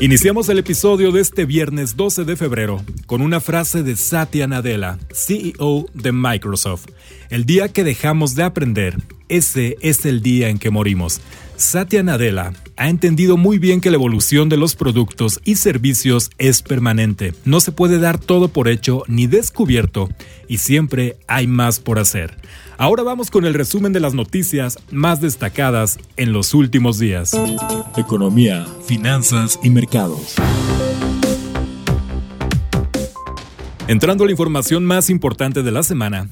Iniciamos 0.00 0.48
el 0.48 0.58
episodio 0.58 1.10
de 1.10 1.20
este 1.20 1.44
viernes 1.44 1.96
12 1.96 2.24
de 2.24 2.36
febrero 2.36 2.84
con 3.06 3.20
una 3.20 3.40
frase 3.40 3.82
de 3.82 3.96
Satya 3.96 4.46
Nadella, 4.46 4.96
CEO 5.12 5.86
de 5.92 6.12
Microsoft. 6.12 6.86
El 7.30 7.46
día 7.46 7.72
que 7.72 7.82
dejamos 7.82 8.36
de 8.36 8.44
aprender, 8.44 8.96
ese 9.28 9.76
es 9.80 10.06
el 10.06 10.22
día 10.22 10.50
en 10.50 10.60
que 10.60 10.70
morimos. 10.70 11.20
Satya 11.58 12.04
Nadella 12.04 12.52
ha 12.76 12.88
entendido 12.88 13.36
muy 13.36 13.58
bien 13.58 13.80
que 13.80 13.90
la 13.90 13.96
evolución 13.96 14.48
de 14.48 14.56
los 14.56 14.76
productos 14.76 15.40
y 15.44 15.56
servicios 15.56 16.30
es 16.38 16.62
permanente. 16.62 17.34
No 17.44 17.58
se 17.58 17.72
puede 17.72 17.98
dar 17.98 18.20
todo 18.20 18.46
por 18.46 18.68
hecho 18.68 19.02
ni 19.08 19.26
descubierto 19.26 20.08
y 20.46 20.58
siempre 20.58 21.18
hay 21.26 21.48
más 21.48 21.80
por 21.80 21.98
hacer. 21.98 22.36
Ahora 22.76 23.02
vamos 23.02 23.32
con 23.32 23.44
el 23.44 23.54
resumen 23.54 23.92
de 23.92 23.98
las 23.98 24.14
noticias 24.14 24.78
más 24.92 25.20
destacadas 25.20 25.98
en 26.16 26.32
los 26.32 26.54
últimos 26.54 27.00
días. 27.00 27.32
Economía, 27.96 28.64
finanzas 28.86 29.58
y 29.60 29.70
mercados. 29.70 30.36
Entrando 33.88 34.22
a 34.22 34.26
la 34.26 34.32
información 34.32 34.84
más 34.84 35.10
importante 35.10 35.64
de 35.64 35.72
la 35.72 35.82
semana, 35.82 36.28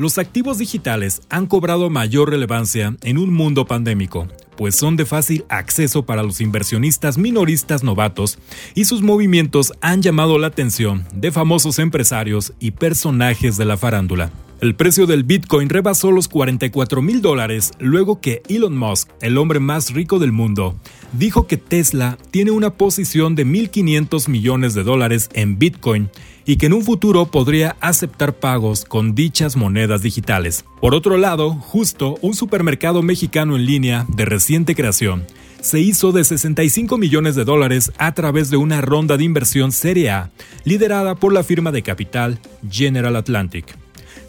los 0.00 0.16
activos 0.16 0.56
digitales 0.56 1.20
han 1.28 1.46
cobrado 1.46 1.90
mayor 1.90 2.30
relevancia 2.30 2.96
en 3.02 3.18
un 3.18 3.34
mundo 3.34 3.66
pandémico, 3.66 4.28
pues 4.56 4.74
son 4.74 4.96
de 4.96 5.04
fácil 5.04 5.44
acceso 5.50 6.06
para 6.06 6.22
los 6.22 6.40
inversionistas 6.40 7.18
minoristas 7.18 7.84
novatos 7.84 8.38
y 8.74 8.86
sus 8.86 9.02
movimientos 9.02 9.74
han 9.82 10.00
llamado 10.00 10.38
la 10.38 10.46
atención 10.46 11.04
de 11.12 11.30
famosos 11.32 11.78
empresarios 11.78 12.54
y 12.58 12.70
personajes 12.70 13.58
de 13.58 13.66
la 13.66 13.76
farándula. 13.76 14.30
El 14.60 14.74
precio 14.74 15.06
del 15.06 15.24
Bitcoin 15.24 15.70
rebasó 15.70 16.10
los 16.10 16.28
44 16.28 17.00
mil 17.00 17.22
dólares 17.22 17.70
luego 17.78 18.20
que 18.20 18.42
Elon 18.46 18.76
Musk, 18.76 19.08
el 19.22 19.38
hombre 19.38 19.58
más 19.58 19.94
rico 19.94 20.18
del 20.18 20.32
mundo, 20.32 20.76
dijo 21.14 21.46
que 21.46 21.56
Tesla 21.56 22.18
tiene 22.30 22.50
una 22.50 22.74
posición 22.74 23.34
de 23.34 23.46
1.500 23.46 24.28
millones 24.28 24.74
de 24.74 24.82
dólares 24.82 25.30
en 25.32 25.58
Bitcoin 25.58 26.10
y 26.44 26.56
que 26.56 26.66
en 26.66 26.74
un 26.74 26.82
futuro 26.82 27.30
podría 27.30 27.76
aceptar 27.80 28.34
pagos 28.34 28.84
con 28.84 29.14
dichas 29.14 29.56
monedas 29.56 30.02
digitales. 30.02 30.66
Por 30.82 30.94
otro 30.94 31.16
lado, 31.16 31.54
justo 31.54 32.18
un 32.20 32.34
supermercado 32.34 33.00
mexicano 33.00 33.56
en 33.56 33.64
línea 33.64 34.04
de 34.14 34.26
reciente 34.26 34.74
creación 34.74 35.24
se 35.62 35.80
hizo 35.80 36.12
de 36.12 36.22
65 36.22 36.98
millones 36.98 37.34
de 37.34 37.44
dólares 37.44 37.92
a 37.96 38.12
través 38.12 38.50
de 38.50 38.58
una 38.58 38.82
ronda 38.82 39.16
de 39.16 39.24
inversión 39.24 39.72
Serie 39.72 40.10
A 40.10 40.30
liderada 40.64 41.14
por 41.14 41.32
la 41.32 41.44
firma 41.44 41.72
de 41.72 41.82
capital 41.82 42.38
General 42.70 43.16
Atlantic. 43.16 43.79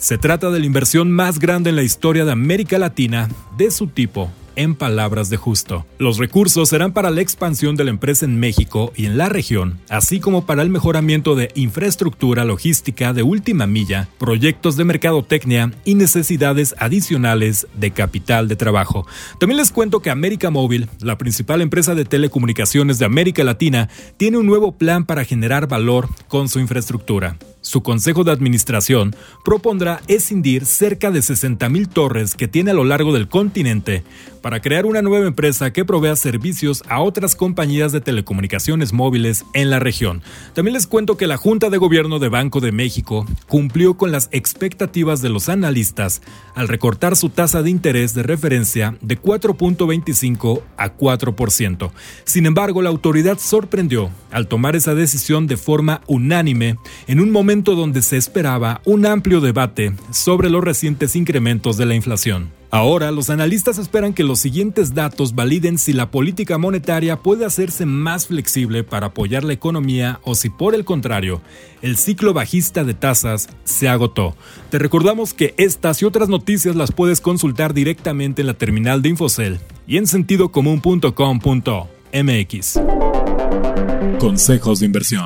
Se 0.02 0.18
trata 0.18 0.50
de 0.50 0.60
la 0.60 0.66
inversión 0.66 1.12
más 1.12 1.38
grande 1.38 1.70
en 1.70 1.76
la 1.76 1.84
historia 1.84 2.26
de 2.26 2.32
América 2.32 2.80
Latina 2.80 3.30
de 3.56 3.70
su 3.70 3.86
tipo 3.86 4.32
en 4.56 4.74
palabras 4.74 5.30
de 5.30 5.38
Justo. 5.38 5.86
Los 6.00 6.18
recursos 6.18 6.70
serán 6.70 6.92
para 6.92 7.12
la 7.12 7.22
expansión 7.22 7.76
de 7.76 7.84
la 7.84 7.92
empresa 7.92 8.26
en 8.26 8.40
México 8.40 8.92
y 8.96 9.06
en 9.06 9.16
la 9.16 9.30
región, 9.30 9.80
así 9.90 10.20
como 10.20 10.48
para 10.48 10.64
el 10.64 10.72
mejoramiento 10.72 11.36
de 11.36 11.52
infraestructura 11.54 12.46
logística 12.46 13.14
de 13.14 13.22
última 13.22 13.68
milla, 13.68 14.10
proyectos 14.18 14.76
de 14.76 14.86
mercadotecnia 14.86 15.72
y 15.86 15.94
necesidades 15.94 16.74
adicionales 16.80 17.68
de 17.76 17.92
capital 17.92 18.48
de 18.48 18.56
trabajo. 18.56 19.06
También 19.40 19.58
les 19.58 19.70
cuento 19.70 20.02
que 20.02 20.10
América 20.10 20.50
Móvil, 20.50 20.90
la 21.00 21.20
principal 21.20 21.62
empresa 21.62 21.94
de 21.94 22.06
telecomunicaciones 22.06 22.98
de 22.98 23.06
América 23.06 23.44
Latina, 23.44 23.88
tiene 24.18 24.40
un 24.40 24.48
nuevo 24.48 24.72
plan 24.72 25.06
para 25.06 25.26
generar 25.26 25.68
valor 25.68 26.10
con 26.28 26.50
su 26.50 26.60
infraestructura. 26.60 27.38
Su 27.62 27.84
consejo 27.84 28.24
de 28.24 28.32
administración 28.32 29.16
propondrá 29.46 30.02
escindir 30.08 30.66
cerca 30.66 31.12
de 31.12 31.20
60.000 31.20 31.88
torres 31.88 32.34
que 32.34 32.48
tiene 32.48 32.72
a 32.72 32.74
lo 32.74 32.84
largo 32.84 33.14
del 33.14 33.28
continente 33.28 34.04
para 34.42 34.62
crear 34.62 34.88
una 34.88 35.04
nueva 35.04 35.28
empresa 35.28 35.72
que 35.72 35.86
provea 35.86 36.16
servicios 36.16 36.84
a 36.90 37.02
otras 37.02 37.36
compañías 37.36 37.92
de 37.92 38.02
telecomunicaciones 38.02 38.92
móviles 38.92 39.46
en 39.54 39.70
la 39.70 39.78
región. 39.78 40.24
También 40.56 40.74
les 40.74 40.88
cuento 40.88 41.18
que 41.18 41.28
la 41.28 41.38
Junta 41.38 41.70
de 41.70 41.78
Gobierno 41.78 42.18
de 42.18 42.30
Banco 42.30 42.62
de 42.62 42.72
México 42.72 43.28
cumplió 43.48 43.96
con 43.96 44.12
las 44.12 44.30
expectativas 44.32 45.22
de 45.22 45.30
los 45.30 45.48
analistas 45.48 46.24
al 46.56 46.68
recortar 46.68 47.16
su 47.16 47.30
tasa 47.30 47.62
de 47.62 47.70
interés 47.70 48.16
de 48.16 48.24
referencia 48.24 48.98
de 49.02 49.22
4.25 49.22 50.64
a 50.78 50.98
4%. 50.98 51.92
Sin 52.24 52.48
embargo, 52.48 52.82
la 52.82 52.90
autoridad 52.90 53.38
sorprendió 53.38 54.10
al 54.32 54.48
tomar 54.48 54.76
esa 54.76 54.96
decisión 54.96 55.46
de 55.46 55.58
forma 55.58 56.02
unánime 56.08 56.78
en 57.06 57.20
un 57.20 57.30
momento 57.30 57.51
donde 57.52 58.02
se 58.02 58.16
esperaba 58.16 58.80
un 58.86 59.06
amplio 59.06 59.42
debate 59.42 59.94
sobre 60.12 60.50
los 60.50 60.64
recientes 60.64 61.18
incrementos 61.18 61.76
de 61.76 61.86
la 61.86 61.96
inflación. 61.96 62.50
Ahora, 62.70 63.12
los 63.12 63.30
analistas 63.30 63.78
esperan 63.78 64.14
que 64.14 64.24
los 64.24 64.40
siguientes 64.40 64.94
datos 64.94 65.36
validen 65.36 65.78
si 65.78 65.92
la 65.92 66.12
política 66.12 66.58
monetaria 66.58 67.18
puede 67.18 67.46
hacerse 67.46 67.86
más 67.86 68.28
flexible 68.28 68.86
para 68.86 69.08
apoyar 69.08 69.44
la 69.44 69.52
economía 69.52 70.22
o 70.24 70.34
si 70.34 70.50
por 70.50 70.74
el 70.74 70.86
contrario, 70.86 71.42
el 71.82 71.98
ciclo 71.98 72.34
bajista 72.34 72.86
de 72.86 72.94
tasas 72.94 73.50
se 73.66 73.90
agotó. 73.90 74.34
Te 74.70 74.80
recordamos 74.80 75.34
que 75.34 75.54
estas 75.58 76.02
y 76.02 76.06
otras 76.06 76.30
noticias 76.30 76.78
las 76.78 76.94
puedes 76.94 77.20
consultar 77.20 77.74
directamente 77.74 78.44
en 78.44 78.48
la 78.48 78.54
terminal 78.54 79.02
de 79.02 79.10
Infocel 79.10 79.60
y 79.86 79.98
en 79.98 80.08
sentidocomún.com.mx. 80.08 82.80
Consejos 84.20 84.80
de 84.80 84.86
inversión. 84.86 85.26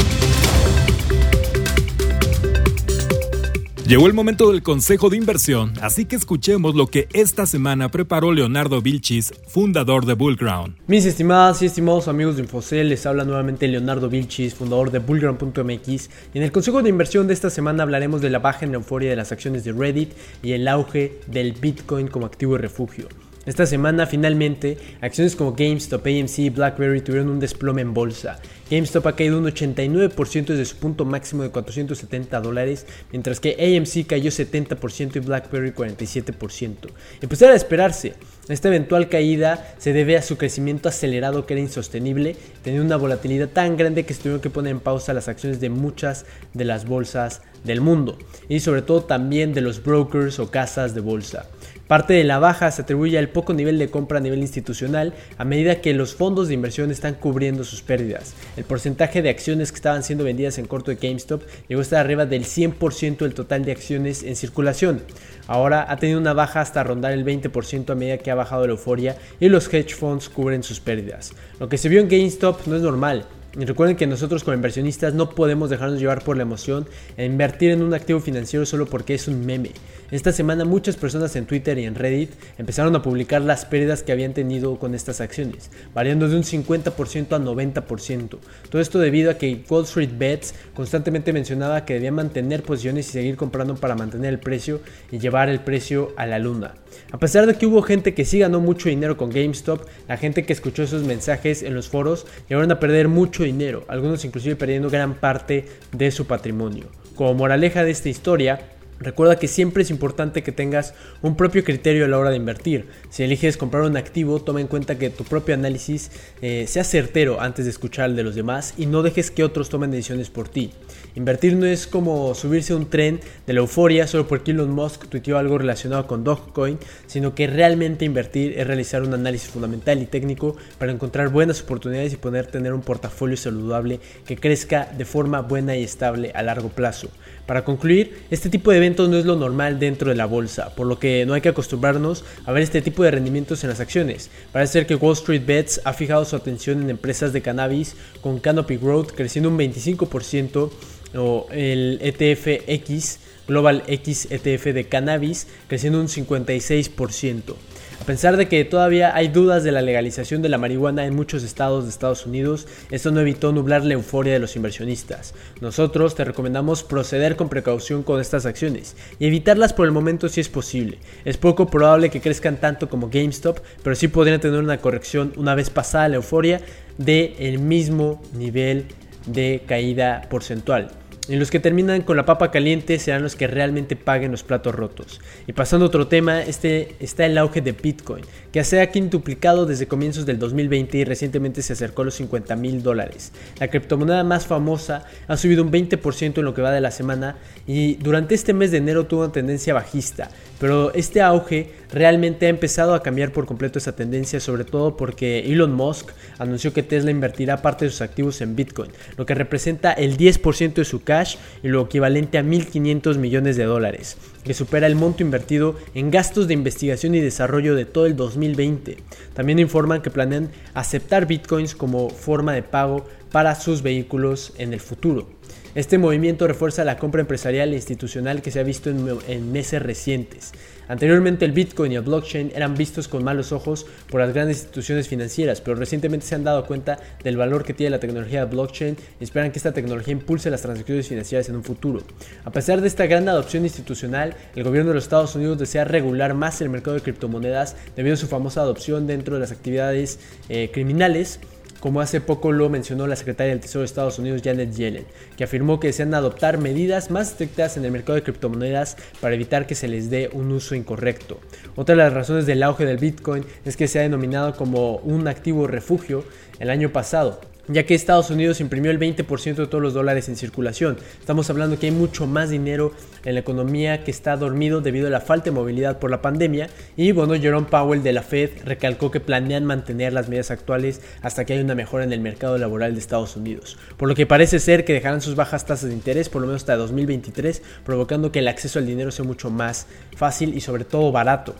Llegó 3.87 4.07
el 4.07 4.13
momento 4.13 4.51
del 4.51 4.63
consejo 4.63 5.11
de 5.11 5.17
inversión, 5.17 5.73
así 5.79 6.05
que 6.05 6.15
escuchemos 6.15 6.73
lo 6.73 6.87
que 6.87 7.07
esta 7.13 7.45
semana 7.45 7.89
preparó 7.89 8.33
Leonardo 8.33 8.81
Vilchis, 8.81 9.31
fundador 9.47 10.07
de 10.07 10.15
Bullground. 10.15 10.75
Mis 10.87 11.05
estimadas 11.05 11.61
y 11.61 11.67
estimados 11.67 12.07
amigos 12.07 12.35
de 12.35 12.41
Infocel, 12.41 12.89
les 12.89 13.05
habla 13.05 13.25
nuevamente 13.25 13.67
Leonardo 13.67 14.09
Vilchis, 14.09 14.55
fundador 14.55 14.89
de 14.89 14.97
Bullground.mx. 14.97 16.09
En 16.33 16.41
el 16.41 16.51
consejo 16.51 16.81
de 16.81 16.89
inversión 16.89 17.27
de 17.27 17.35
esta 17.35 17.51
semana 17.51 17.83
hablaremos 17.83 18.21
de 18.21 18.31
la 18.31 18.39
baja 18.39 18.65
en 18.65 18.71
la 18.71 18.77
euforia 18.77 19.11
de 19.11 19.17
las 19.17 19.31
acciones 19.31 19.63
de 19.63 19.73
Reddit 19.73 20.13
y 20.41 20.53
el 20.53 20.67
auge 20.67 21.19
del 21.27 21.53
Bitcoin 21.53 22.07
como 22.07 22.25
activo 22.25 22.55
y 22.55 22.57
refugio. 22.57 23.07
Esta 23.45 23.67
semana 23.67 24.07
finalmente, 24.07 24.79
acciones 25.01 25.35
como 25.35 25.53
GameStop, 25.53 26.03
AMC 26.03 26.39
y 26.39 26.49
BlackBerry 26.49 27.01
tuvieron 27.01 27.29
un 27.29 27.39
desplome 27.39 27.83
en 27.83 27.93
bolsa. 27.93 28.39
GameStop 28.71 29.05
ha 29.05 29.15
caído 29.15 29.37
un 29.37 29.45
89% 29.45 30.45
desde 30.45 30.65
su 30.65 30.77
punto 30.77 31.05
máximo 31.05 31.43
de 31.43 31.51
470 31.51 32.41
dólares, 32.41 32.87
mientras 33.11 33.39
que 33.39 33.51
AMC 33.51 34.07
cayó 34.07 34.31
70% 34.31 35.17
y 35.17 35.19
BlackBerry 35.19 35.73
47%. 35.73 36.75
Y 37.21 37.27
pues 37.27 37.39
era 37.43 37.51
de 37.51 37.57
esperarse. 37.57 38.15
Esta 38.49 38.69
eventual 38.69 39.09
caída 39.09 39.75
se 39.77 39.93
debe 39.93 40.17
a 40.17 40.23
su 40.23 40.37
crecimiento 40.37 40.89
acelerado 40.89 41.45
que 41.45 41.53
era 41.53 41.61
insostenible, 41.61 42.35
teniendo 42.63 42.87
una 42.87 42.97
volatilidad 42.97 43.49
tan 43.49 43.77
grande 43.77 44.05
que 44.05 44.15
se 44.15 44.21
tuvieron 44.21 44.41
que 44.41 44.49
poner 44.49 44.71
en 44.71 44.79
pausa 44.79 45.13
las 45.13 45.27
acciones 45.27 45.59
de 45.59 45.69
muchas 45.69 46.25
de 46.53 46.65
las 46.65 46.85
bolsas 46.85 47.43
del 47.63 47.81
mundo 47.81 48.17
y 48.47 48.59
sobre 48.59 48.83
todo 48.83 49.03
también 49.03 49.53
de 49.53 49.61
los 49.61 49.83
brokers 49.83 50.39
o 50.39 50.51
casas 50.51 50.95
de 50.95 51.01
bolsa. 51.01 51.47
Parte 51.87 52.15
de 52.15 52.23
la 52.23 52.39
baja 52.39 52.71
se 52.71 52.81
atribuye 52.81 53.19
al 53.19 53.29
poco 53.29 53.53
nivel 53.53 53.77
de 53.77 53.89
compra 53.89 54.17
a 54.17 54.21
nivel 54.21 54.39
institucional 54.39 55.13
a 55.37 55.45
medida 55.45 55.81
que 55.81 55.93
los 55.93 56.15
fondos 56.15 56.47
de 56.47 56.55
inversión 56.55 56.89
están 56.89 57.13
cubriendo 57.13 57.63
sus 57.63 57.83
pérdidas. 57.83 58.33
El 58.57 58.63
porcentaje 58.63 59.21
de 59.21 59.29
acciones 59.29 59.71
que 59.71 59.75
estaban 59.75 60.01
siendo 60.01 60.23
vendidas 60.23 60.57
en 60.57 60.65
corto 60.65 60.89
de 60.89 60.97
GameStop 60.97 61.43
llegó 61.67 61.81
a 61.81 61.83
estar 61.83 61.99
arriba 61.99 62.25
del 62.25 62.45
100% 62.45 63.17
del 63.17 63.35
total 63.35 63.65
de 63.65 63.71
acciones 63.71 64.23
en 64.23 64.35
circulación. 64.35 65.01
Ahora 65.45 65.85
ha 65.87 65.97
tenido 65.97 66.19
una 66.19 66.33
baja 66.33 66.61
hasta 66.61 66.83
rondar 66.83 67.11
el 67.11 67.23
20% 67.23 67.91
a 67.91 67.95
medida 67.95 68.17
que 68.17 68.31
ha 68.31 68.35
bajado 68.35 68.65
la 68.65 68.73
euforia 68.73 69.17
y 69.39 69.49
los 69.49 69.71
hedge 69.71 69.93
funds 69.93 70.27
cubren 70.27 70.63
sus 70.63 70.79
pérdidas. 70.79 71.33
Lo 71.59 71.69
que 71.69 71.77
se 71.77 71.89
vio 71.89 72.01
en 72.01 72.09
GameStop 72.09 72.65
no 72.65 72.77
es 72.77 72.81
normal 72.81 73.27
Recuerden 73.57 73.95
que 73.95 74.05
nosotros 74.05 74.43
como 74.43 74.55
inversionistas 74.55 75.13
no 75.13 75.29
podemos 75.29 75.69
dejarnos 75.69 75.97
llevar 75.97 76.21
por 76.23 76.35
la 76.35 76.43
emoción 76.43 76.87
e 77.15 77.23
invertir 77.23 77.71
en 77.71 77.83
un 77.83 77.93
activo 77.93 78.19
financiero 78.19 78.65
solo 78.65 78.85
porque 78.85 79.13
es 79.13 79.29
un 79.29 79.45
meme. 79.45 79.71
Esta 80.11 80.33
semana 80.33 80.65
muchas 80.65 80.97
personas 80.97 81.35
en 81.37 81.45
Twitter 81.45 81.77
y 81.79 81.85
en 81.85 81.95
Reddit 81.95 82.31
empezaron 82.57 82.95
a 82.95 83.01
publicar 83.01 83.41
las 83.41 83.65
pérdidas 83.65 84.03
que 84.03 84.11
habían 84.11 84.33
tenido 84.33 84.77
con 84.77 84.93
estas 84.93 85.21
acciones, 85.21 85.71
variando 85.93 86.27
de 86.27 86.35
un 86.35 86.43
50% 86.43 87.31
a 87.31 87.39
90%. 87.39 88.37
Todo 88.69 88.81
esto 88.81 88.99
debido 88.99 89.31
a 89.31 89.37
que 89.37 89.63
Wall 89.69 89.85
Street 89.85 90.11
Bets 90.17 90.53
constantemente 90.73 91.31
mencionaba 91.31 91.85
que 91.85 91.95
debían 91.95 92.15
mantener 92.15 92.61
posiciones 92.61 93.07
y 93.07 93.11
seguir 93.13 93.37
comprando 93.37 93.75
para 93.75 93.95
mantener 93.95 94.33
el 94.33 94.39
precio 94.39 94.81
y 95.11 95.17
llevar 95.17 95.47
el 95.47 95.61
precio 95.61 96.11
a 96.17 96.25
la 96.25 96.39
luna. 96.39 96.75
A 97.11 97.17
pesar 97.17 97.45
de 97.45 97.55
que 97.55 97.65
hubo 97.65 97.81
gente 97.81 98.13
que 98.13 98.25
sí 98.25 98.39
ganó 98.39 98.59
mucho 98.59 98.89
dinero 98.89 99.17
con 99.17 99.29
GameStop, 99.29 99.81
la 100.07 100.17
gente 100.17 100.45
que 100.45 100.53
escuchó 100.53 100.83
esos 100.83 101.03
mensajes 101.03 101.63
en 101.63 101.73
los 101.73 101.89
foros 101.89 102.25
llegaron 102.47 102.71
a 102.71 102.79
perder 102.79 103.07
mucho 103.07 103.44
dinero, 103.45 103.85
algunos 103.87 104.25
inclusive 104.25 104.55
perdiendo 104.55 104.89
gran 104.89 105.15
parte 105.15 105.65
de 105.91 106.11
su 106.11 106.27
patrimonio. 106.27 106.87
Como 107.15 107.33
moraleja 107.33 107.83
de 107.83 107.91
esta 107.91 108.09
historia, 108.09 108.74
Recuerda 108.99 109.37
que 109.37 109.49
siempre 109.49 109.83
es 109.83 109.89
importante 109.89 110.41
que 110.41 110.53
tengas 110.53 110.93
un 111.21 111.35
propio 111.35 111.65
criterio 111.65 112.05
a 112.05 112.07
la 112.07 112.17
hora 112.17 112.29
de 112.29 112.37
invertir. 112.37 112.87
Si 113.09 113.23
eliges 113.23 113.57
comprar 113.57 113.83
un 113.83 113.97
activo, 113.97 114.39
toma 114.39 114.61
en 114.61 114.67
cuenta 114.67 114.97
que 114.97 115.09
tu 115.09 115.25
propio 115.25 115.53
análisis 115.53 116.11
eh, 116.41 116.65
sea 116.67 116.85
certero 116.85 117.41
antes 117.41 117.65
de 117.65 117.71
escuchar 117.71 118.09
el 118.09 118.15
de 118.15 118.23
los 118.23 118.35
demás 118.35 118.73
y 118.77 118.85
no 118.85 119.03
dejes 119.03 119.31
que 119.31 119.43
otros 119.43 119.67
tomen 119.67 119.91
decisiones 119.91 120.29
por 120.29 120.47
ti. 120.47 120.71
Invertir 121.15 121.57
no 121.57 121.65
es 121.65 121.87
como 121.87 122.33
subirse 122.35 122.71
a 122.71 122.77
un 122.77 122.89
tren 122.89 123.19
de 123.45 123.53
la 123.53 123.59
euforia 123.59 124.07
solo 124.07 124.27
porque 124.27 124.51
Elon 124.51 124.71
Musk 124.71 125.07
tuiteó 125.07 125.37
algo 125.37 125.57
relacionado 125.57 126.07
con 126.07 126.23
Dogecoin, 126.23 126.77
sino 127.05 127.35
que 127.35 127.47
realmente 127.47 128.05
invertir 128.05 128.57
es 128.57 128.65
realizar 128.65 129.01
un 129.03 129.13
análisis 129.13 129.49
fundamental 129.49 130.01
y 130.01 130.05
técnico 130.05 130.55
para 130.77 130.93
encontrar 130.93 131.29
buenas 131.29 131.61
oportunidades 131.61 132.13
y 132.13 132.17
poder 132.17 132.47
tener 132.47 132.73
un 132.73 132.81
portafolio 132.81 133.35
saludable 133.35 133.99
que 134.25 134.37
crezca 134.37 134.89
de 134.97 135.03
forma 135.03 135.41
buena 135.41 135.75
y 135.75 135.83
estable 135.83 136.31
a 136.33 136.43
largo 136.43 136.69
plazo. 136.69 137.09
Para 137.45 137.63
concluir, 137.63 138.23
este 138.31 138.49
tipo 138.49 138.71
de 138.71 138.77
eventos 138.77 139.07
no 139.07 139.17
es 139.17 139.25
lo 139.25 139.35
normal 139.35 139.77
dentro 139.77 140.09
de 140.09 140.15
la 140.15 140.25
bolsa, 140.25 140.73
por 140.73 140.87
lo 140.87 140.97
que 140.97 141.25
no 141.25 141.33
hay 141.33 141.41
que 141.41 141.49
acostumbrarnos 141.49 142.23
a 142.45 142.51
ver 142.51 142.63
este 142.63 142.81
tipo 142.81 143.03
de 143.03 143.11
rendimientos 143.11 143.63
en 143.63 143.69
las 143.69 143.79
acciones. 143.79 144.31
Parece 144.51 144.73
ser 144.73 144.87
que 144.87 144.95
Wall 144.95 145.13
Street 145.13 145.43
Bets 145.45 145.81
ha 145.85 145.93
fijado 145.93 146.25
su 146.25 146.35
atención 146.35 146.81
en 146.81 146.89
empresas 146.89 147.33
de 147.33 147.41
cannabis 147.41 147.95
con 148.21 148.39
Canopy 148.39 148.77
Growth 148.77 149.11
creciendo 149.11 149.49
un 149.49 149.59
25% 149.59 150.71
o 151.15 151.47
el 151.51 151.99
ETF 152.01 152.67
X, 152.67 153.19
Global 153.47 153.83
X 153.87 154.27
ETF 154.31 154.65
de 154.73 154.87
cannabis 154.87 155.47
creciendo 155.67 155.99
un 155.99 156.07
56%. 156.07 157.55
A 158.01 158.05
pesar 158.05 158.37
de 158.37 158.47
que 158.47 158.63
todavía 158.65 159.15
hay 159.15 159.29
dudas 159.29 159.63
de 159.63 159.71
la 159.71 159.81
legalización 159.81 160.41
de 160.41 160.49
la 160.49 160.57
marihuana 160.57 161.05
en 161.05 161.15
muchos 161.15 161.43
estados 161.43 161.85
de 161.85 161.89
Estados 161.89 162.25
Unidos, 162.25 162.67
esto 162.91 163.09
no 163.11 163.19
evitó 163.19 163.51
nublar 163.51 163.83
la 163.83 163.93
euforia 163.93 164.33
de 164.33 164.39
los 164.39 164.55
inversionistas. 164.55 165.33
Nosotros 165.61 166.13
te 166.13 166.23
recomendamos 166.23 166.83
proceder 166.83 167.35
con 167.35 167.49
precaución 167.49 168.03
con 168.03 168.21
estas 168.21 168.45
acciones 168.45 168.95
y 169.17 169.25
evitarlas 169.25 169.73
por 169.73 169.85
el 169.85 169.91
momento 169.91 170.29
si 170.29 170.41
es 170.41 170.49
posible. 170.49 170.99
Es 171.23 171.37
poco 171.37 171.67
probable 171.67 172.09
que 172.09 172.21
crezcan 172.21 172.57
tanto 172.57 172.89
como 172.89 173.09
GameStop, 173.09 173.59
pero 173.81 173.95
sí 173.95 174.07
podrían 174.07 174.39
tener 174.39 174.59
una 174.59 174.77
corrección 174.77 175.33
una 175.37 175.55
vez 175.55 175.69
pasada 175.69 176.09
la 176.09 176.17
euforia 176.17 176.61
de 176.97 177.35
el 177.39 177.59
mismo 177.59 178.21
nivel 178.33 178.85
de 179.25 179.63
caída 179.65 180.27
porcentual. 180.29 180.91
Y 181.27 181.35
los 181.37 181.49
que 181.49 181.59
terminan 181.59 182.03
con 182.03 182.17
la 182.17 182.25
papa 182.25 182.51
caliente 182.51 182.99
serán 182.99 183.23
los 183.23 183.35
que 183.35 183.47
realmente 183.47 183.95
paguen 183.95 184.31
los 184.31 184.43
platos 184.43 184.75
rotos. 184.75 185.21
Y 185.47 185.53
pasando 185.53 185.85
a 185.85 185.87
otro 185.87 186.07
tema, 186.07 186.41
este 186.41 186.95
está 186.99 187.25
el 187.25 187.37
auge 187.37 187.61
de 187.61 187.71
Bitcoin, 187.71 188.23
que 188.51 188.63
se 188.63 188.79
ha 188.81 188.91
quintuplicado 188.91 189.65
desde 189.65 189.87
comienzos 189.87 190.25
del 190.25 190.37
2020 190.37 190.97
y 190.99 191.03
recientemente 191.03 191.61
se 191.61 191.73
acercó 191.73 192.03
a 192.03 192.05
los 192.05 192.15
50 192.15 192.55
mil 192.55 192.83
dólares. 192.83 193.31
La 193.59 193.69
criptomoneda 193.69 194.23
más 194.23 194.45
famosa 194.45 195.05
ha 195.27 195.37
subido 195.37 195.63
un 195.63 195.71
20% 195.71 196.37
en 196.37 196.45
lo 196.45 196.53
que 196.53 196.61
va 196.61 196.71
de 196.71 196.81
la 196.81 196.91
semana 196.91 197.37
y 197.65 197.95
durante 197.95 198.35
este 198.35 198.53
mes 198.53 198.71
de 198.71 198.77
enero 198.77 199.05
tuvo 199.05 199.23
una 199.23 199.31
tendencia 199.31 199.73
bajista, 199.73 200.29
pero 200.59 200.93
este 200.93 201.21
auge 201.21 201.71
realmente 201.91 202.45
ha 202.45 202.49
empezado 202.49 202.93
a 202.93 203.03
cambiar 203.03 203.31
por 203.31 203.45
completo 203.45 203.79
esa 203.79 203.95
tendencia, 203.95 204.39
sobre 204.39 204.63
todo 204.63 204.97
porque 204.97 205.39
Elon 205.51 205.73
Musk 205.73 206.11
anunció 206.37 206.73
que 206.73 206.83
Tesla 206.83 207.11
invertirá 207.11 207.61
parte 207.61 207.85
de 207.85 207.91
sus 207.91 208.01
activos 208.01 208.41
en 208.41 208.55
Bitcoin, 208.55 208.91
lo 209.17 209.25
que 209.25 209.35
representa 209.35 209.93
el 209.93 210.17
10% 210.17 210.73
de 210.73 210.85
su 210.85 211.03
cash 211.03 211.37
y 211.63 211.67
lo 211.67 211.81
equivalente 211.81 212.37
a 212.37 212.43
1.500 212.43 213.17
millones 213.17 213.57
de 213.57 213.65
dólares, 213.65 214.17
que 214.43 214.53
supera 214.53 214.87
el 214.87 214.95
monto 214.95 215.23
invertido 215.23 215.75
en 215.93 216.11
gastos 216.11 216.47
de 216.47 216.53
investigación 216.53 217.15
y 217.15 217.19
desarrollo 217.19 217.75
de 217.75 217.85
todo 217.85 218.05
el 218.05 218.15
2020. 218.15 218.97
También 219.33 219.59
informan 219.59 220.01
que 220.01 220.11
planean 220.11 220.49
aceptar 220.73 221.27
Bitcoins 221.27 221.75
como 221.75 222.09
forma 222.09 222.53
de 222.53 222.63
pago 222.63 223.05
para 223.31 223.55
sus 223.55 223.81
vehículos 223.81 224.53
en 224.57 224.73
el 224.73 224.79
futuro. 224.79 225.27
Este 225.75 225.97
movimiento 225.97 226.47
refuerza 226.47 226.85
la 226.85 226.97
compra 226.97 227.19
empresarial 227.19 227.73
e 227.73 227.75
institucional 227.75 228.41
que 228.41 228.49
se 228.49 228.61
ha 228.61 228.63
visto 228.63 228.89
en, 228.89 229.51
meses 229.51 229.81
recientes. 229.81 230.53
Anteriormente 230.87 231.43
el 231.43 231.51
Bitcoin 231.51 231.91
y 231.91 231.95
el 231.95 232.01
blockchain 232.01 232.53
eran 232.55 232.75
vistos 232.75 233.09
con 233.09 233.25
malos 233.25 233.51
ojos 233.51 233.85
por 234.09 234.21
las 234.21 234.33
grandes 234.33 234.59
instituciones 234.59 235.09
financieras, 235.09 235.59
pero 235.59 235.75
recientemente 235.75 236.25
se 236.25 236.33
han 236.33 236.45
dado 236.45 236.65
cuenta 236.65 236.97
del 237.21 237.35
valor 237.35 237.65
que 237.65 237.73
tiene 237.73 237.89
la 237.89 237.99
tecnología 237.99 238.45
de 238.45 238.51
blockchain 238.51 238.95
y 239.19 239.23
esperan 239.25 239.51
que 239.51 239.59
esta 239.59 239.73
tecnología 239.73 240.13
impulse 240.13 240.49
las 240.49 240.61
transacciones 240.61 241.09
financieras 241.09 241.49
en 241.49 241.57
un 241.57 241.63
futuro. 241.65 242.01
A 242.45 242.51
pesar 242.51 242.79
de 242.79 242.87
esta 242.87 243.05
gran 243.05 243.27
adopción 243.27 243.65
institucional, 243.65 244.33
el 244.55 244.63
gobierno 244.63 244.91
de 244.91 244.95
los 244.95 245.03
Estados 245.03 245.35
Unidos 245.35 245.59
desea 245.59 245.83
regular 245.83 246.35
más 246.35 246.61
el 246.61 246.69
mercado 246.69 246.95
de 246.95 247.03
criptomonedas 247.03 247.75
debido 247.97 248.13
a 248.13 248.17
su 248.17 248.27
famosa 248.27 248.61
adopción 248.61 249.07
dentro 249.07 249.33
de 249.33 249.41
las 249.41 249.51
actividades 249.51 250.19
eh, 250.47 250.69
criminales 250.71 251.41
como 251.79 252.01
hace 252.01 252.21
poco 252.21 252.51
lo 252.51 252.69
mencionó 252.69 253.07
la 253.07 253.15
secretaria 253.15 253.51
del 253.53 253.61
Tesoro 253.61 253.81
de 253.81 253.85
Estados 253.85 254.19
Unidos 254.19 254.41
Janet 254.43 254.73
Yellen, 254.73 255.05
que 255.37 255.43
afirmó 255.43 255.79
que 255.79 255.87
desean 255.87 256.13
adoptar 256.13 256.57
medidas 256.57 257.11
más 257.11 257.31
estrictas 257.31 257.77
en 257.77 257.85
el 257.85 257.91
mercado 257.91 258.15
de 258.15 258.23
criptomonedas 258.23 258.97
para 259.21 259.35
evitar 259.35 259.67
que 259.67 259.75
se 259.75 259.87
les 259.87 260.09
dé 260.09 260.29
un 260.33 260.51
uso 260.51 260.75
incorrecto. 260.75 261.39
Otra 261.75 261.95
de 261.95 262.03
las 262.03 262.13
razones 262.13 262.45
del 262.45 262.63
auge 262.63 262.85
del 262.85 262.97
Bitcoin 262.97 263.45
es 263.65 263.77
que 263.77 263.87
se 263.87 263.99
ha 263.99 264.03
denominado 264.03 264.55
como 264.55 264.97
un 264.97 265.27
activo 265.27 265.67
refugio 265.67 266.23
el 266.59 266.69
año 266.69 266.91
pasado, 266.91 267.41
ya 267.67 267.85
que 267.85 267.95
Estados 267.95 268.29
Unidos 268.29 268.61
imprimió 268.61 268.91
el 268.91 268.99
20% 268.99 269.55
de 269.55 269.67
todos 269.67 269.81
los 269.81 269.93
dólares 269.93 270.29
en 270.29 270.35
circulación. 270.35 270.97
Estamos 271.19 271.49
hablando 271.49 271.79
que 271.79 271.87
hay 271.87 271.91
mucho 271.91 272.27
más 272.27 272.49
dinero 272.49 272.91
en 273.23 273.33
la 273.33 273.39
economía 273.39 274.03
que 274.03 274.11
está 274.11 274.37
dormido 274.37 274.81
debido 274.81 275.07
a 275.07 275.09
la 275.09 275.21
falta 275.21 275.45
de 275.45 275.51
movilidad 275.51 275.99
por 275.99 276.11
la 276.11 276.21
pandemia. 276.21 276.69
Y 276.95 277.11
bueno, 277.11 277.33
Jerome 277.35 277.67
Powell 277.69 278.03
de 278.03 278.13
la 278.13 278.21
Fed 278.21 278.51
recalcó 278.63 279.11
que 279.11 279.19
planean 279.19 279.65
mantener 279.65 280.13
las 280.13 280.29
medidas 280.29 280.51
actuales 280.51 281.01
hasta 281.21 281.45
que 281.45 281.53
haya 281.53 281.63
una 281.63 281.75
mejora 281.75 282.03
en 282.03 282.13
el 282.13 282.19
mercado 282.19 282.57
laboral 282.57 282.93
de 282.93 282.99
Estados 282.99 283.35
Unidos. 283.35 283.77
Por 283.97 284.09
lo 284.09 284.15
que 284.15 284.25
parece 284.25 284.59
ser 284.59 284.85
que 284.85 284.93
dejarán 284.93 285.21
sus 285.21 285.35
bajas 285.35 285.65
tasas 285.65 285.89
de 285.89 285.95
interés 285.95 286.29
por 286.29 286.41
lo 286.41 286.47
menos 286.47 286.63
hasta 286.63 286.75
2023, 286.75 287.61
provocando 287.83 288.31
que 288.31 288.39
el 288.39 288.47
acceso 288.47 288.79
al 288.79 288.85
dinero 288.85 289.11
sea 289.11 289.25
mucho 289.25 289.49
más 289.49 289.87
fácil 290.15 290.53
y 290.53 290.61
sobre 290.61 290.85
todo 290.85 291.11
barato. 291.11 291.55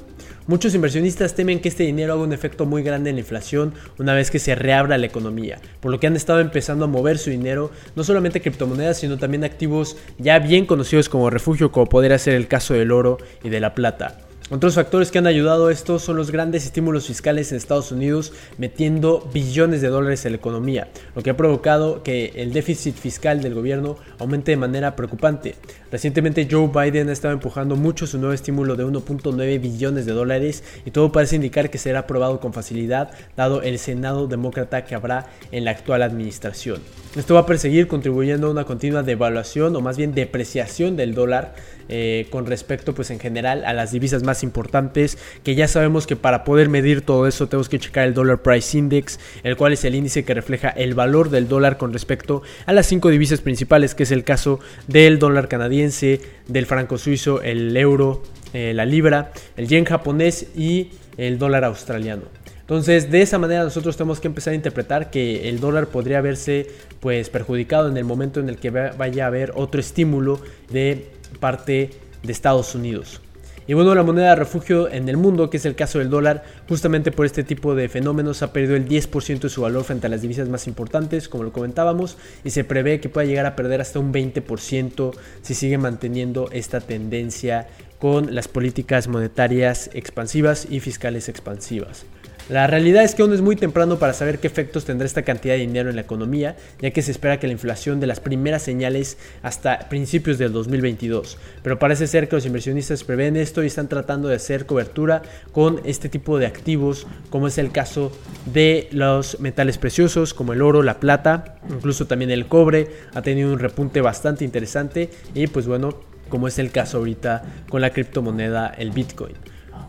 Muchos 0.48 0.75
inversionistas 0.75 1.36
temen 1.36 1.60
que 1.60 1.69
este 1.69 1.83
dinero 1.83 2.13
haga 2.13 2.24
un 2.24 2.33
efecto 2.33 2.66
muy 2.66 2.83
grande 2.83 3.10
en 3.10 3.16
la 3.16 3.22
inflación 3.22 3.74
una 3.98 4.13
vez 4.13 4.31
que 4.31 4.39
se 4.39 4.56
reabra 4.56 4.98
la 4.98 5.06
economía, 5.06 5.60
por 5.80 5.92
lo 5.92 6.00
que 6.00 6.07
han 6.07 6.16
estado 6.16 6.39
empezando 6.39 6.86
a 6.86 6.88
mover 6.88 7.18
su 7.18 7.30
dinero, 7.30 7.72
no 7.95 8.04
solamente 8.04 8.42
criptomonedas, 8.42 8.98
sino 8.98 9.18
también 9.18 9.44
activos 9.44 9.98
ya 10.18 10.39
bien 10.39 10.66
conocidos 10.66 11.10
como 11.10 11.30
refugio, 11.30 11.72
como 11.72 11.88
podría 11.88 12.18
ser 12.18 12.36
el 12.36 12.48
caso 12.48 12.74
del 12.74 12.92
oro 12.92 13.18
y 13.44 13.50
de 13.50 13.60
la 13.60 13.74
plata. 13.74 14.25
Otros 14.51 14.75
factores 14.75 15.09
que 15.09 15.18
han 15.18 15.25
ayudado 15.25 15.68
a 15.68 15.71
esto 15.71 15.97
son 15.97 16.18
los 16.18 16.30
grandes 16.30 16.65
estímulos 16.65 17.07
fiscales 17.07 17.51
en 17.51 17.57
Estados 17.57 17.92
Unidos 17.92 18.31
metiendo 18.59 19.27
billones 19.33 19.81
de 19.81 19.88
dólares 19.88 20.24
en 20.24 20.33
la 20.33 20.38
economía, 20.38 20.88
lo 21.15 21.24
que 21.24 21.31
ha 21.31 21.38
provocado 21.38 22.03
que 22.03 22.31
el 22.36 22.53
déficit 22.53 22.95
fiscal 22.95 23.42
del 23.42 23.56
gobierno 23.56 23.98
aumente 24.20 24.51
de 24.51 24.58
manera 24.58 24.96
preocupante. 24.96 25.55
Recientemente 25.91 26.48
Joe 26.50 26.67
Biden 26.67 27.10
ha 27.10 27.13
estado 27.13 27.34
empujando 27.34 27.75
mucho 27.75 28.05
su 28.05 28.20
nuevo 28.20 28.34
estímulo 28.34 28.75
de 28.75 28.86
1.9 28.86 29.60
billones 29.60 30.05
de 30.05 30.13
dólares 30.13 30.63
y 30.86 30.91
todo 30.91 31.12
parece 31.12 31.38
indicar 31.38 31.72
que 31.72 31.79
será 31.79 32.01
aprobado 32.01 32.39
con 32.39 32.53
facilidad 32.53 33.10
dado 33.36 33.63
el 33.63 33.79
Senado 33.79 34.27
demócrata 34.27 34.86
que 34.86 34.93
habrá 34.93 35.25
en 35.51 35.65
la 35.65 35.72
actual 35.72 36.03
administración. 36.03 36.81
Esto 37.15 37.34
va 37.34 37.41
a 37.41 37.46
perseguir 37.48 37.88
contribuyendo 37.88 38.48
a 38.48 38.51
una 38.51 38.65
continua 38.65 39.01
devaluación 39.01 39.75
o 39.75 39.81
más 39.81 39.98
bien 39.98 40.13
depreciación 40.13 40.98
del 40.98 41.15
dólar 41.15 41.55
eh, 41.88 42.27
con 42.31 42.46
respecto 42.46 42.93
pues 42.93 43.10
en 43.12 43.20
general 43.20 43.63
a 43.63 43.72
las 43.72 43.91
divisas 43.91 44.24
más 44.24 44.35
importantes 44.44 45.18
que 45.44 45.56
ya 45.56 45.68
sabemos 45.68 46.08
que 46.08 46.15
para 46.15 46.44
poder 46.44 46.70
medir 46.70 47.01
todo 47.01 47.27
eso 47.27 47.48
tenemos 47.48 47.70
que 47.70 47.80
checar 47.80 48.08
el 48.08 48.13
Dollar 48.13 48.42
Price 48.42 48.77
Index 48.77 49.20
el 49.44 49.56
cual 49.58 49.74
es 49.74 49.84
el 49.86 49.96
índice 49.96 50.24
que 50.24 50.34
refleja 50.34 50.70
el 50.70 50.94
valor 50.94 51.30
del 51.30 51.48
dólar 51.48 51.77
con 51.77 51.94
respecto 51.94 52.42
a 52.65 52.74
las 52.74 52.88
cinco 52.88 53.10
divisas 53.10 53.42
principales 53.42 53.96
que 53.96 54.04
es 54.04 54.12
el 54.12 54.24
caso 54.24 54.60
del 54.88 55.20
dólar 55.20 55.48
canadiense 55.48 56.22
del 56.48 56.65
franco 56.65 56.98
suizo 56.98 57.42
el 57.42 57.75
euro 57.77 58.24
eh, 58.54 58.74
la 58.74 58.86
libra 58.86 59.32
el 59.58 59.68
yen 59.68 59.86
japonés 59.86 60.48
y 60.56 60.92
el 61.18 61.38
dólar 61.38 61.63
australiano 61.63 62.24
entonces, 62.65 63.12
de 63.12 63.22
esa 63.22 63.38
manera 63.38 63.63
nosotros 63.63 63.96
tenemos 63.96 64.20
que 64.20 64.27
empezar 64.27 64.54
a 64.54 64.56
interpretar 64.56 65.12
que 65.12 65.50
el 65.50 65.60
dólar 65.60 65.86
podría 65.86 66.20
verse 66.22 66.65
pues 67.00 67.30
perjudicado 67.30 67.89
en 67.89 67.98
el 67.98 68.06
momento 68.06 68.39
en 68.39 68.50
el 68.50 68.58
que 68.58 68.72
vaya 68.72 69.25
a 69.25 69.27
haber 69.27 69.51
otro 69.54 69.80
estímulo 69.80 70.39
de 70.72 71.12
parte 71.39 71.92
de 72.24 72.32
Estados 72.32 72.74
Unidos. 72.74 73.22
Y 73.67 73.74
bueno, 73.74 73.95
la 73.95 74.03
moneda 74.03 74.29
de 74.29 74.36
refugio 74.36 74.89
en 74.89 75.10
el 75.10 75.17
mundo, 75.17 75.50
que 75.50 75.57
es 75.57 75.65
el 75.65 75.75
caso 75.75 75.98
del 75.98 76.12
dólar, 76.12 76.43
justamente 76.69 77.12
por 77.12 77.25
este 77.25 77.43
tipo 77.43 77.74
de 77.74 77.89
fenómenos 77.89 78.43
ha 78.43 78.53
perdido 78.53 78.75
el 78.75 78.88
10% 78.88 79.39
de 79.39 79.50
su 79.50 79.62
valor 79.62 79.84
frente 79.84 80.05
a 80.05 80.10
las 80.10 80.22
divisas 80.22 80.50
más 80.50 80.67
importantes, 80.67 81.27
como 81.27 81.43
lo 81.43 81.51
comentábamos, 81.51 82.17
y 82.43 82.51
se 82.51 82.63
prevé 82.63 83.00
que 83.00 83.10
pueda 83.10 83.25
llegar 83.25 83.48
a 83.48 83.55
perder 83.55 83.81
hasta 83.81 83.98
un 83.98 84.13
20% 84.13 85.13
si 85.41 85.55
sigue 85.55 85.79
manteniendo 85.79 86.50
esta 86.51 86.79
tendencia 86.79 87.67
con 87.98 88.36
las 88.36 88.48
políticas 88.48 89.07
monetarias 89.07 89.89
expansivas 89.93 90.67
y 90.69 90.79
fiscales 90.79 91.27
expansivas. 91.27 92.05
La 92.48 92.68
realidad 92.68 93.04
es 93.04 93.16
que 93.16 93.24
aún 93.24 93.34
es 93.34 93.42
muy 93.42 93.56
temprano 93.56 93.98
para 93.98 94.14
saber 94.14 94.38
qué 94.38 94.46
efectos 94.46 94.86
tendrá 94.86 95.08
esta 95.08 95.24
cantidad 95.24 95.56
de 95.56 95.62
dinero 95.62 95.90
en 95.90 95.96
la 95.96 96.04
economía, 96.04 96.56
ya 96.80 96.92
que 96.92 97.02
se 97.02 97.10
espera 97.10 97.40
que 97.40 97.48
la 97.48 97.54
inflación 97.54 98.00
de 98.00 98.06
las 98.06 98.20
primeras 98.20 98.62
señales 98.62 99.18
hasta 99.42 99.90
principios 99.90 100.38
del 100.38 100.54
2022. 100.54 101.40
Pero 101.64 101.80
parece 101.80 102.06
ser 102.06 102.30
que 102.30 102.36
los 102.36 102.46
inversionistas 102.46 103.04
prevén 103.04 103.36
esto 103.36 103.64
y 103.64 103.68
están 103.68 103.90
tratando 103.90 104.28
de 104.28 104.36
hacer 104.36 104.68
cobertura 104.68 105.24
con 105.54 105.82
este 105.86 106.08
tipo 106.08 106.38
de 106.38 106.46
activos, 106.46 107.08
como 107.32 107.48
es 107.48 107.58
el 107.58 107.72
caso 107.72 108.12
de 108.54 108.90
los 108.92 109.40
metales 109.40 109.80
preciosos 109.80 110.36
como 110.36 110.54
el 110.54 110.62
oro, 110.62 110.84
la 110.84 111.00
plata, 111.00 111.58
incluso 111.68 112.06
también 112.06 112.30
el 112.30 112.46
cobre, 112.46 112.90
ha 113.16 113.24
tenido 113.24 113.52
un 113.52 113.58
repunte 113.58 114.02
bastante 114.02 114.46
interesante 114.46 115.10
y 115.34 115.48
pues 115.48 115.66
bueno, 115.66 116.00
como 116.30 116.48
es 116.48 116.60
el 116.60 116.70
caso 116.72 117.00
ahorita 117.00 117.42
con 117.72 117.82
la 117.82 117.90
criptomoneda, 117.90 118.68
el 118.78 118.92
Bitcoin. 118.92 119.34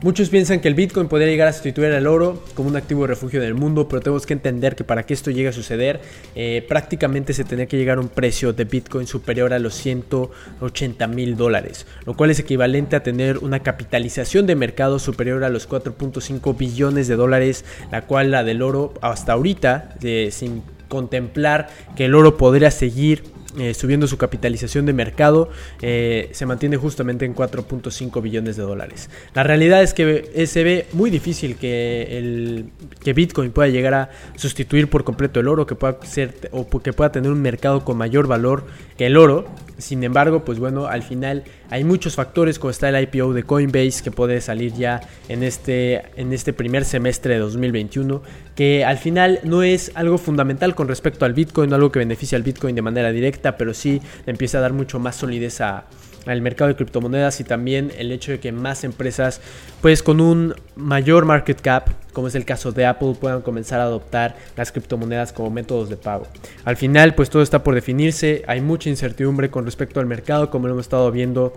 Muchos 0.02 0.28
piensan 0.28 0.60
que 0.60 0.68
el 0.68 0.74
Bitcoin 0.74 1.08
podría 1.08 1.26
llegar 1.26 1.48
a 1.48 1.52
sustituir 1.54 1.90
al 1.92 2.06
oro 2.06 2.44
como 2.54 2.68
un 2.68 2.76
activo 2.76 3.02
de 3.02 3.06
refugio 3.08 3.40
del 3.40 3.54
mundo, 3.54 3.88
pero 3.88 4.02
tenemos 4.02 4.26
que 4.26 4.34
entender 4.34 4.76
que 4.76 4.84
para 4.84 5.04
que 5.04 5.14
esto 5.14 5.30
llegue 5.30 5.48
a 5.48 5.52
suceder, 5.52 6.02
eh, 6.34 6.64
prácticamente 6.68 7.32
se 7.32 7.44
tendría 7.44 7.66
que 7.66 7.78
llegar 7.78 7.96
a 7.96 8.02
un 8.02 8.08
precio 8.08 8.52
de 8.52 8.64
Bitcoin 8.64 9.06
superior 9.06 9.54
a 9.54 9.58
los 9.58 9.74
180 9.74 11.06
mil 11.06 11.36
dólares, 11.36 11.86
lo 12.04 12.14
cual 12.14 12.30
es 12.30 12.38
equivalente 12.38 12.94
a 12.94 13.02
tener 13.02 13.38
una 13.38 13.60
capitalización 13.60 14.46
de 14.46 14.54
mercado 14.54 14.98
superior 14.98 15.44
a 15.44 15.48
los 15.48 15.66
4.5 15.66 16.56
billones 16.58 17.08
de 17.08 17.16
dólares, 17.16 17.64
la 17.90 18.02
cual 18.02 18.30
la 18.30 18.44
del 18.44 18.60
oro 18.60 18.92
hasta 19.00 19.32
ahorita, 19.32 19.94
eh, 20.02 20.28
sin 20.30 20.62
contemplar 20.88 21.68
que 21.96 22.04
el 22.04 22.14
oro 22.14 22.36
podría 22.36 22.70
seguir 22.70 23.35
eh, 23.58 23.74
subiendo 23.74 24.06
su 24.06 24.18
capitalización 24.18 24.86
de 24.86 24.92
mercado, 24.92 25.48
eh, 25.82 26.28
se 26.32 26.46
mantiene 26.46 26.76
justamente 26.76 27.24
en 27.24 27.34
4.5 27.34 28.22
billones 28.22 28.56
de 28.56 28.62
dólares. 28.62 29.10
La 29.34 29.42
realidad 29.42 29.82
es 29.82 29.94
que 29.94 30.46
se 30.46 30.64
ve 30.64 30.86
muy 30.92 31.10
difícil 31.10 31.56
que, 31.56 32.18
el, 32.18 32.70
que 33.02 33.12
Bitcoin 33.12 33.52
pueda 33.52 33.68
llegar 33.68 33.94
a 33.94 34.10
sustituir 34.36 34.88
por 34.88 35.04
completo 35.04 35.40
el 35.40 35.48
oro, 35.48 35.66
que 35.66 35.74
pueda 35.74 35.98
ser 36.04 36.50
o 36.52 36.68
que 36.80 36.92
pueda 36.92 37.12
tener 37.12 37.30
un 37.30 37.40
mercado 37.40 37.84
con 37.84 37.96
mayor 37.96 38.26
valor 38.26 38.64
que 38.96 39.06
el 39.06 39.16
oro. 39.16 39.46
Sin 39.78 40.02
embargo, 40.04 40.44
pues 40.44 40.58
bueno, 40.58 40.86
al 40.86 41.02
final 41.02 41.44
hay 41.68 41.84
muchos 41.84 42.14
factores, 42.14 42.58
como 42.58 42.70
está 42.70 42.88
el 42.88 43.02
IPO 43.02 43.34
de 43.34 43.42
Coinbase, 43.42 44.02
que 44.02 44.10
puede 44.10 44.40
salir 44.40 44.72
ya 44.72 45.00
en 45.28 45.42
este, 45.42 46.02
en 46.16 46.32
este 46.32 46.52
primer 46.52 46.84
semestre 46.84 47.34
de 47.34 47.40
2021, 47.40 48.22
que 48.56 48.84
al 48.84 48.98
final 48.98 49.38
no 49.44 49.62
es 49.62 49.92
algo 49.94 50.18
fundamental 50.18 50.74
con 50.74 50.88
respecto 50.88 51.24
al 51.26 51.34
Bitcoin, 51.34 51.70
no 51.70 51.76
algo 51.76 51.92
que 51.92 51.98
beneficia 51.98 52.36
al 52.36 52.42
Bitcoin 52.42 52.74
de 52.74 52.82
manera 52.82 53.12
directa, 53.12 53.56
pero 53.56 53.74
sí 53.74 54.00
empieza 54.26 54.58
a 54.58 54.62
dar 54.62 54.72
mucho 54.72 54.98
más 54.98 55.14
solidez 55.14 55.60
al 55.60 56.40
mercado 56.40 56.68
de 56.68 56.74
criptomonedas 56.74 57.38
y 57.40 57.44
también 57.44 57.92
el 57.98 58.10
hecho 58.10 58.32
de 58.32 58.40
que 58.40 58.50
más 58.50 58.82
empresas 58.82 59.40
pues 59.80 60.02
con 60.02 60.20
un 60.20 60.54
mayor 60.74 61.26
market 61.26 61.60
cap 61.60 61.88
como 62.12 62.28
es 62.28 62.34
el 62.34 62.46
caso 62.46 62.72
de 62.72 62.86
Apple 62.86 63.14
puedan 63.20 63.42
comenzar 63.42 63.78
a 63.78 63.84
adoptar 63.84 64.36
las 64.56 64.72
criptomonedas 64.72 65.34
como 65.34 65.50
métodos 65.50 65.90
de 65.90 65.98
pago. 65.98 66.26
Al 66.64 66.76
final 66.76 67.14
pues 67.14 67.28
todo 67.28 67.42
está 67.42 67.62
por 67.62 67.74
definirse, 67.74 68.42
hay 68.48 68.62
mucha 68.62 68.88
incertidumbre 68.88 69.50
con 69.50 69.66
respecto 69.66 70.00
al 70.00 70.06
mercado 70.06 70.50
como 70.50 70.66
lo 70.66 70.72
hemos 70.72 70.86
estado 70.86 71.12
viendo 71.12 71.52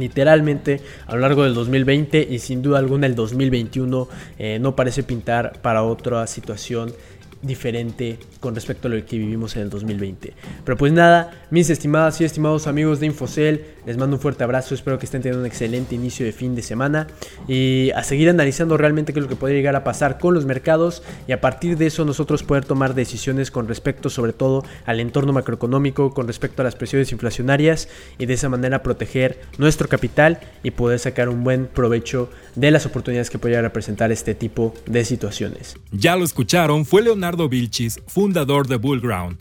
literalmente 0.00 0.80
a 1.06 1.14
lo 1.14 1.20
largo 1.20 1.44
del 1.44 1.54
2020 1.54 2.26
y 2.30 2.38
sin 2.40 2.62
duda 2.62 2.78
alguna 2.78 3.06
el 3.06 3.14
2021 3.14 4.08
eh, 4.38 4.58
no 4.60 4.74
parece 4.74 5.02
pintar 5.02 5.60
para 5.62 5.82
otra 5.82 6.26
situación 6.26 6.92
diferente 7.42 8.18
con 8.38 8.54
respecto 8.54 8.88
a 8.88 8.90
lo 8.90 9.04
que 9.04 9.18
vivimos 9.18 9.56
en 9.56 9.62
el 9.62 9.70
2020. 9.70 10.34
Pero 10.64 10.76
pues 10.76 10.92
nada, 10.92 11.30
mis 11.50 11.70
estimadas 11.70 12.20
y 12.20 12.24
estimados 12.24 12.66
amigos 12.66 13.00
de 13.00 13.06
Infocel, 13.06 13.64
les 13.86 13.96
mando 13.96 14.16
un 14.16 14.22
fuerte 14.22 14.44
abrazo, 14.44 14.74
espero 14.74 14.98
que 14.98 15.06
estén 15.06 15.22
teniendo 15.22 15.40
un 15.40 15.46
excelente 15.46 15.94
inicio 15.94 16.26
de 16.26 16.32
fin 16.32 16.54
de 16.54 16.62
semana 16.62 17.06
y 17.48 17.90
a 17.94 18.02
seguir 18.02 18.28
analizando 18.28 18.76
realmente 18.76 19.12
qué 19.12 19.20
es 19.20 19.24
lo 19.24 19.28
que 19.28 19.36
podría 19.36 19.56
llegar 19.56 19.76
a 19.76 19.84
pasar 19.84 20.18
con 20.18 20.34
los 20.34 20.44
mercados 20.44 21.02
y 21.26 21.32
a 21.32 21.40
partir 21.40 21.78
de 21.78 21.86
eso 21.86 22.04
nosotros 22.04 22.42
poder 22.42 22.64
tomar 22.64 22.94
decisiones 22.94 23.50
con 23.50 23.68
respecto 23.68 24.10
sobre 24.10 24.32
todo 24.32 24.64
al 24.84 25.00
entorno 25.00 25.32
macroeconómico, 25.32 26.12
con 26.12 26.26
respecto 26.26 26.62
a 26.62 26.64
las 26.64 26.76
presiones 26.76 27.10
inflacionarias 27.12 27.88
y 28.18 28.26
de 28.26 28.34
esa 28.34 28.48
manera 28.48 28.82
proteger 28.82 29.40
nuestro 29.58 29.88
capital 29.88 30.40
y 30.62 30.72
poder 30.72 30.98
sacar 30.98 31.28
un 31.28 31.42
buen 31.42 31.66
provecho 31.66 32.28
de 32.54 32.70
las 32.70 32.84
oportunidades 32.84 33.30
que 33.30 33.38
puede 33.38 33.60
representar 33.60 34.12
este 34.12 34.34
tipo 34.34 34.74
de 34.86 35.04
situaciones. 35.04 35.76
Ya 35.92 36.16
lo 36.16 36.24
escucharon, 36.24 36.84
fue 36.84 37.02
Leonardo 37.02 37.29
Vilchis, 37.36 38.00
fundador 38.06 38.66
de 38.66 38.76
Bullground. 38.76 39.38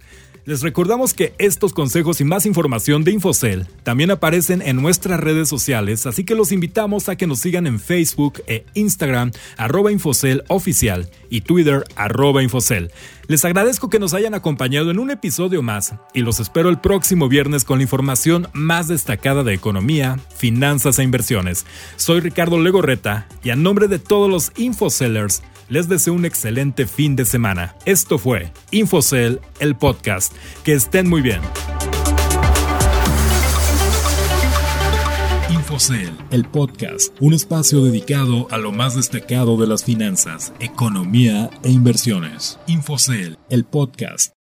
Les 0.49 0.63
recordamos 0.63 1.13
que 1.13 1.35
estos 1.37 1.73
consejos 1.73 2.21
y 2.21 2.23
más 2.23 2.47
información 2.47 3.03
de 3.03 3.11
Infocel 3.11 3.67
también 3.83 4.09
aparecen 4.09 4.63
en 4.63 4.81
nuestras 4.81 5.19
redes 5.19 5.47
sociales, 5.47 6.07
así 6.07 6.23
que 6.23 6.33
los 6.33 6.51
invitamos 6.51 7.07
a 7.07 7.15
que 7.15 7.27
nos 7.27 7.39
sigan 7.39 7.67
en 7.67 7.79
Facebook 7.79 8.41
e 8.47 8.65
Instagram, 8.73 9.31
arroba 9.57 9.91
Infocel 9.91 10.43
oficial 10.47 11.07
y 11.29 11.41
Twitter, 11.41 11.83
arroba 11.95 12.41
Infocel. 12.41 12.89
Les 13.27 13.45
agradezco 13.45 13.91
que 13.91 13.99
nos 13.99 14.15
hayan 14.15 14.33
acompañado 14.33 14.89
en 14.89 14.97
un 14.97 15.11
episodio 15.11 15.61
más 15.61 15.93
y 16.15 16.21
los 16.21 16.39
espero 16.39 16.69
el 16.69 16.79
próximo 16.79 17.29
viernes 17.29 17.63
con 17.63 17.77
la 17.77 17.83
información 17.83 18.47
más 18.53 18.87
destacada 18.87 19.43
de 19.43 19.53
economía, 19.53 20.17
finanzas 20.35 20.97
e 20.97 21.03
inversiones. 21.03 21.67
Soy 21.95 22.21
Ricardo 22.21 22.59
Legorreta 22.59 23.27
y 23.43 23.51
a 23.51 23.55
nombre 23.55 23.87
de 23.87 23.99
todos 23.99 24.31
los 24.31 24.51
Infocellers, 24.57 25.43
les 25.69 25.87
deseo 25.87 26.13
un 26.13 26.25
excelente 26.25 26.85
fin 26.87 27.15
de 27.15 27.25
semana. 27.25 27.75
Esto 27.85 28.17
fue 28.17 28.51
Infocel, 28.71 29.39
el 29.59 29.75
podcast. 29.75 30.33
Que 30.63 30.73
estén 30.73 31.07
muy 31.07 31.21
bien. 31.21 31.41
Infocel, 35.51 36.11
el 36.31 36.45
podcast, 36.45 37.15
un 37.19 37.33
espacio 37.33 37.83
dedicado 37.83 38.47
a 38.49 38.57
lo 38.57 38.71
más 38.71 38.95
destacado 38.95 39.55
de 39.57 39.67
las 39.67 39.83
finanzas, 39.83 40.51
economía 40.59 41.51
e 41.63 41.69
inversiones. 41.69 42.59
Infocel, 42.65 43.37
el 43.49 43.65
podcast. 43.65 44.33